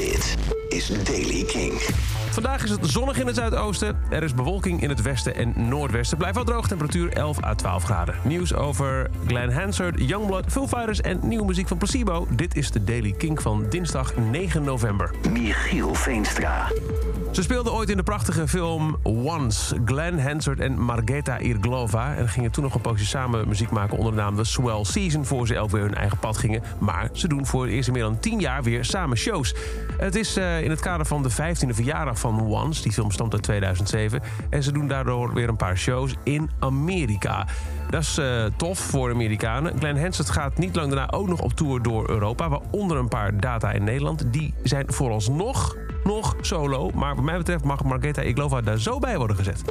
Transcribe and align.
Dit 0.00 0.36
is 0.68 0.86
Daily 1.04 1.44
King. 1.44 1.72
Vandaag 2.30 2.64
is 2.64 2.70
het 2.70 2.86
zonnig 2.86 3.18
in 3.18 3.26
het 3.26 3.36
zuidoosten. 3.36 3.98
Er 4.10 4.22
is 4.22 4.34
bewolking 4.34 4.82
in 4.82 4.88
het 4.88 5.02
westen 5.02 5.34
en 5.34 5.68
noordwesten. 5.68 6.18
Blijft 6.18 6.36
wel 6.36 6.44
droog, 6.44 6.68
temperatuur 6.68 7.12
11 7.12 7.44
à 7.44 7.54
12 7.54 7.82
graden. 7.82 8.14
Nieuws 8.24 8.54
over 8.54 9.10
Glenn 9.26 9.52
Hansard, 9.52 9.94
Youngblood, 9.98 10.44
Foo 10.48 10.66
Fighters 10.66 11.00
en 11.00 11.20
nieuwe 11.22 11.44
muziek 11.44 11.68
van 11.68 11.78
Placebo. 11.78 12.26
Dit 12.30 12.56
is 12.56 12.70
de 12.70 12.84
Daily 12.84 13.12
King 13.12 13.42
van 13.42 13.66
dinsdag 13.68 14.16
9 14.16 14.62
november. 14.62 15.10
Michiel 15.32 15.94
Veenstra. 15.94 16.68
Ze 17.30 17.42
speelden 17.42 17.72
ooit 17.72 17.90
in 17.90 17.96
de 17.96 18.02
prachtige 18.02 18.48
film 18.48 18.96
Once. 19.02 19.76
Glenn 19.84 20.20
Hansard 20.20 20.60
en 20.60 20.80
Margeta 20.80 21.36
Irglova. 21.36 22.14
En 22.14 22.28
gingen 22.28 22.50
toen 22.50 22.64
nog 22.64 22.74
een 22.74 22.80
poosje 22.80 23.06
samen 23.06 23.48
muziek 23.48 23.70
maken 23.70 23.98
onder 23.98 24.12
de 24.12 24.18
naam 24.18 24.36
The 24.36 24.44
Swell 24.44 24.84
Season... 24.84 25.24
voor 25.24 25.46
ze 25.46 25.54
elk 25.54 25.70
weer 25.70 25.82
hun 25.82 25.94
eigen 25.94 26.18
pad 26.18 26.36
gingen. 26.36 26.62
Maar 26.78 27.08
ze 27.12 27.28
doen 27.28 27.46
voor 27.46 27.62
het 27.62 27.72
eerst 27.72 27.88
in 27.88 27.94
meer 27.94 28.02
dan 28.02 28.18
10 28.18 28.40
jaar 28.40 28.62
weer 28.62 28.84
samen 28.84 29.16
shows. 29.16 29.54
Het 29.96 30.14
is 30.14 30.38
uh, 30.38 30.62
in 30.62 30.70
het 30.70 30.80
kader 30.80 31.06
van 31.06 31.22
de 31.22 31.30
15e 31.30 31.68
verjaardag 31.68 32.18
van 32.18 32.40
Once. 32.40 32.82
Die 32.82 32.92
film 32.92 33.10
stamt 33.10 33.32
uit 33.32 33.42
2007. 33.42 34.22
En 34.50 34.62
ze 34.62 34.72
doen 34.72 34.88
daardoor 34.88 35.34
weer 35.34 35.48
een 35.48 35.56
paar 35.56 35.76
shows 35.76 36.14
in 36.22 36.50
Amerika. 36.58 37.46
Dat 37.90 38.02
is 38.02 38.18
uh, 38.18 38.44
tof 38.56 38.78
voor 38.78 39.10
Amerikanen. 39.10 39.78
Glenn 39.78 40.00
Hansard 40.00 40.30
gaat 40.30 40.58
niet 40.58 40.76
lang 40.76 40.88
daarna 40.88 41.10
ook 41.10 41.28
nog 41.28 41.40
op 41.40 41.52
tour 41.52 41.82
door 41.82 42.08
Europa... 42.08 42.48
waaronder 42.48 42.96
een 42.96 43.08
paar 43.08 43.40
data 43.40 43.72
in 43.72 43.84
Nederland. 43.84 44.32
Die 44.32 44.54
zijn 44.62 44.92
vooralsnog 44.92 45.76
nog 46.04 46.36
solo. 46.40 46.90
Maar 46.94 47.14
wat 47.14 47.24
mij 47.24 47.36
betreft 47.36 47.64
mag 47.64 47.84
Margeta 47.84 48.22
Iglova 48.22 48.60
daar 48.60 48.78
zo 48.78 48.98
bij 48.98 49.16
worden 49.16 49.36
gezet. 49.36 49.62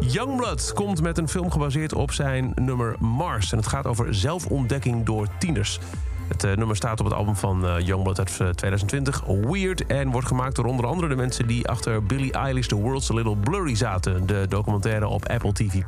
Youngblood 0.00 0.72
komt 0.72 1.02
met 1.02 1.18
een 1.18 1.28
film 1.28 1.50
gebaseerd 1.50 1.94
op 1.94 2.12
zijn 2.12 2.52
nummer 2.54 2.96
Mars. 2.98 3.52
En 3.52 3.58
het 3.58 3.66
gaat 3.66 3.86
over 3.86 4.14
zelfontdekking 4.14 5.04
door 5.04 5.26
tieners. 5.38 5.80
Het 6.28 6.44
uh, 6.44 6.52
nummer 6.56 6.76
staat 6.76 7.00
op 7.00 7.06
het 7.06 7.14
album 7.14 7.36
van 7.36 7.64
uh, 7.64 7.78
Youngblood 7.78 8.18
uit 8.18 8.56
2020, 8.56 9.24
Weird... 9.24 9.86
en 9.86 10.10
wordt 10.10 10.26
gemaakt 10.26 10.56
door 10.56 10.64
onder 10.64 10.86
andere 10.86 11.08
de 11.08 11.16
mensen 11.16 11.46
die 11.46 11.68
achter 11.68 12.02
Billie 12.02 12.32
Eilish... 12.32 12.66
The 12.66 12.76
World's 12.76 13.10
a 13.10 13.14
Little 13.14 13.36
Blurry 13.36 13.74
zaten, 13.74 14.26
de 14.26 14.46
documentaire 14.48 15.08
op 15.08 15.28
Apple 15.28 15.52
TV+. 15.52 15.82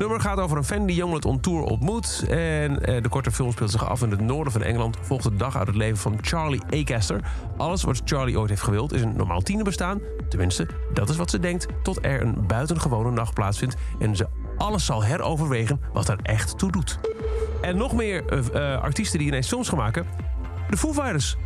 Het 0.00 0.08
nummer 0.08 0.20
gaat 0.20 0.38
over 0.38 0.56
een 0.56 0.64
fan 0.64 0.86
die 0.86 0.96
Youngblood 0.96 1.24
on 1.24 1.40
tour 1.40 1.62
ontmoet. 1.62 2.24
En 2.28 2.84
eh, 2.84 3.02
de 3.02 3.08
korte 3.08 3.30
film 3.30 3.52
speelt 3.52 3.70
zich 3.70 3.88
af 3.88 4.02
in 4.02 4.10
het 4.10 4.20
noorden 4.20 4.52
van 4.52 4.62
Engeland. 4.62 4.96
Volgt 5.00 5.24
de 5.24 5.36
dag 5.36 5.56
uit 5.56 5.66
het 5.66 5.76
leven 5.76 5.98
van 5.98 6.18
Charlie 6.20 6.62
Acaster. 6.70 7.20
Alles 7.56 7.82
wat 7.82 8.02
Charlie 8.04 8.38
ooit 8.38 8.48
heeft 8.48 8.62
gewild 8.62 8.92
is 8.92 9.02
een 9.02 9.16
normaal 9.16 9.40
tienerbestaan. 9.40 10.00
Tenminste, 10.28 10.66
dat 10.92 11.08
is 11.08 11.16
wat 11.16 11.30
ze 11.30 11.38
denkt. 11.38 11.66
Tot 11.82 12.04
er 12.04 12.22
een 12.22 12.46
buitengewone 12.46 13.10
nacht 13.10 13.34
plaatsvindt. 13.34 13.76
En 13.98 14.16
ze 14.16 14.26
alles 14.56 14.84
zal 14.84 15.04
heroverwegen 15.04 15.80
wat 15.92 16.08
er 16.08 16.18
echt 16.22 16.58
toe 16.58 16.72
doet. 16.72 16.98
En 17.60 17.76
nog 17.76 17.92
meer 17.92 18.24
uh, 18.54 18.82
artiesten 18.82 19.18
die 19.18 19.28
ineens 19.28 19.48
films 19.48 19.68
gaan 19.68 19.78
maken. 19.78 20.06
De 20.70 20.76
Foo 20.76 20.94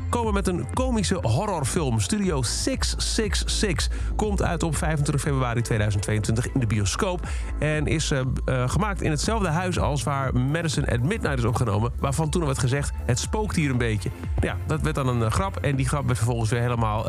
komen 0.08 0.34
met 0.34 0.46
een 0.46 0.66
komische 0.74 1.18
horrorfilm. 1.22 2.00
Studio 2.00 2.42
666 2.42 3.90
komt 4.16 4.42
uit 4.42 4.62
op 4.62 4.76
25 4.76 5.24
februari 5.24 5.62
2022 5.62 6.52
in 6.52 6.60
de 6.60 6.66
bioscoop. 6.66 7.28
En 7.58 7.86
is 7.86 8.10
uh, 8.10 8.20
gemaakt 8.68 9.02
in 9.02 9.10
hetzelfde 9.10 9.48
huis 9.48 9.78
als 9.78 10.02
waar 10.02 10.36
Madison 10.36 10.84
at 10.84 11.02
Midnight 11.02 11.38
is 11.38 11.44
opgenomen. 11.44 11.92
Waarvan 12.00 12.30
toen 12.30 12.44
werd 12.46 12.58
gezegd, 12.58 12.92
het 13.06 13.18
spookt 13.18 13.56
hier 13.56 13.70
een 13.70 13.78
beetje. 13.78 14.10
Ja, 14.40 14.56
dat 14.66 14.80
werd 14.80 14.94
dan 14.94 15.08
een 15.08 15.30
grap. 15.30 15.56
En 15.56 15.76
die 15.76 15.88
grap 15.88 16.06
werd 16.06 16.18
vervolgens 16.18 16.50
weer 16.50 16.60
helemaal 16.60 17.08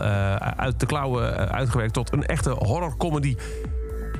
uit 0.58 0.80
de 0.80 0.86
klauwen 0.86 1.52
uitgewerkt 1.52 1.94
tot 1.94 2.14
een 2.14 2.26
echte 2.26 2.50
horrorcomedy. 2.50 3.36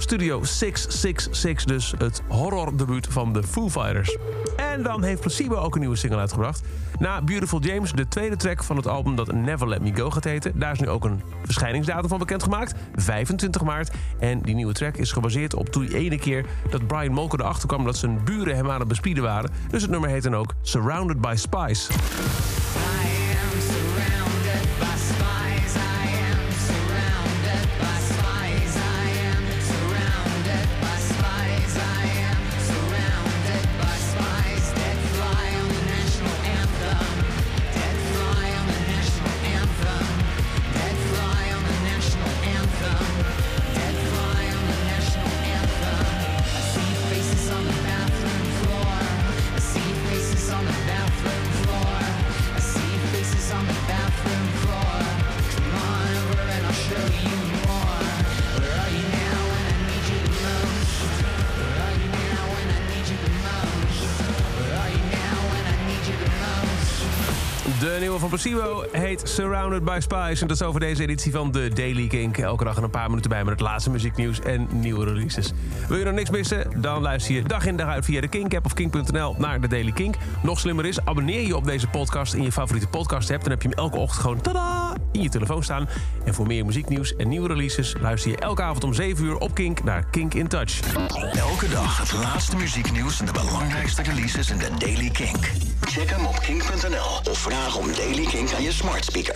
Studio 0.02 0.44
666, 0.44 1.66
dus 1.66 1.94
het 1.98 2.22
horrordebuut 2.28 3.08
van 3.10 3.34
de 3.34 3.44
Foo 3.44 3.70
Fighters. 3.70 4.18
En 4.56 4.84
dan 4.84 5.04
heeft 5.04 5.22
Placebo 5.22 5.56
ook 5.56 5.74
een 5.74 5.80
nieuwe 5.80 5.96
single 5.96 6.20
uitgebracht. 6.20 6.62
Na 7.00 7.22
Beautiful 7.22 7.62
James, 7.62 7.92
de 7.92 8.08
tweede 8.08 8.36
track 8.36 8.64
van 8.64 8.76
het 8.76 8.88
album 8.88 9.16
dat 9.16 9.32
Never 9.32 9.68
Let 9.68 9.82
Me 9.82 9.96
Go 9.96 10.10
gaat 10.10 10.24
heten. 10.24 10.60
Daar 10.60 10.72
is 10.72 10.80
nu 10.80 10.90
ook 10.90 11.06
een 11.06 11.22
verschijningsdatum 11.44 12.10
van 12.10 12.20
bekendgemaakt, 12.20 12.74
25 12.96 13.64
maart. 13.64 13.92
En 14.20 14.42
die 14.42 14.56
nieuwe 14.56 14.74
track 14.74 14.98
is 14.98 15.12
gebaseerd 15.12 15.54
op 15.54 15.70
toen 15.70 15.86
die 15.86 15.98
ene 15.98 16.18
keer 16.18 16.46
dat 16.70 16.88
Brian 16.88 17.14
Molko 17.14 17.38
erachter 17.38 17.68
kwam... 17.68 17.86
dat 17.86 17.98
zijn 17.98 18.24
buren 18.24 18.56
hem 18.56 18.72
aan 18.72 18.80
het 18.80 18.88
bespieden 18.88 19.24
waren. 19.24 19.52
Dus 19.70 19.82
het 19.82 19.92
nummer 19.92 20.10
heet 20.10 20.24
dan 20.24 20.36
ook 20.36 20.54
Surrounded 20.62 21.22
by 21.22 21.34
Spies. 21.36 21.88
De 67.80 67.98
nieuwe 68.00 68.20
van 68.20 68.30
Placebo 68.30 68.84
heet 68.92 69.22
Surrounded 69.24 69.84
by 69.84 69.98
Spies. 70.02 70.42
En 70.42 70.48
dat 70.48 70.56
is 70.56 70.62
over 70.62 70.80
deze 70.80 71.02
editie 71.02 71.32
van 71.32 71.52
de 71.52 71.70
Daily 71.74 72.08
Kink. 72.08 72.38
Elke 72.38 72.64
dag 72.64 72.78
een 72.78 72.90
paar 72.90 73.10
minuten 73.10 73.30
bij 73.30 73.44
met 73.44 73.50
het 73.50 73.60
laatste 73.60 73.90
muzieknieuws 73.90 74.40
en 74.40 74.68
nieuwe 74.72 75.06
releases. 75.06 75.52
Wil 75.88 75.98
je 75.98 76.04
nog 76.04 76.14
niks 76.14 76.30
missen? 76.30 76.82
Dan 76.82 77.02
luister 77.02 77.36
je 77.36 77.44
dag 77.44 77.66
in 77.66 77.78
dag 77.78 77.88
uit 77.88 78.06
via 78.06 78.22
de 78.22 78.28
Kink-app 78.28 78.66
of 78.66 78.74
kink.nl 78.74 79.36
naar 79.38 79.62
de 79.62 79.68
Daily 79.68 79.92
Kink. 79.92 80.16
Nog 80.44 80.60
slimmer 80.60 80.86
is, 80.86 81.06
abonneer 81.06 81.48
je 81.48 81.56
op 81.56 81.66
deze 81.66 81.88
podcast 81.88 82.34
in 82.34 82.44
je 82.44 82.52
favoriete 82.52 82.88
podcast-app. 82.88 83.42
Dan 83.42 83.52
heb 83.52 83.62
je 83.62 83.68
hem 83.68 83.78
elke 83.78 83.98
ochtend 83.98 84.22
gewoon 84.22 84.42
tada 84.42 84.75
in 85.16 85.22
je 85.22 85.30
telefoon 85.30 85.64
staan. 85.64 85.90
En 86.26 86.34
voor 86.34 86.48
meer 86.48 86.66
muzieknieuws 86.66 87.16
en 87.16 87.30
nieuwe 87.30 87.48
releases... 87.48 87.96
luister 88.02 88.32
je 88.32 88.38
elke 88.38 88.62
avond 88.62 88.84
om 88.84 88.94
7 88.94 89.26
uur 89.26 89.38
op 89.38 89.54
Kink 89.54 89.84
naar 89.84 90.06
Kink 90.12 90.34
in 90.34 90.48
Touch. 90.48 90.80
Elke 91.34 91.70
dag 91.70 91.98
het 91.98 92.12
laatste 92.12 92.56
muzieknieuws 92.56 93.20
en 93.20 93.26
de 93.26 93.32
belangrijkste 93.32 94.02
releases 94.02 94.50
in 94.50 94.58
de 94.58 94.70
Daily 94.78 95.10
Kink. 95.10 95.52
Check 95.82 96.10
hem 96.10 96.26
op 96.26 96.40
kink.nl 96.40 97.32
of 97.32 97.38
vraag 97.38 97.78
om 97.78 97.94
Daily 97.94 98.26
Kink 98.26 98.54
aan 98.54 98.64
je 98.64 98.72
smart 98.72 99.06
speaker. 99.06 99.34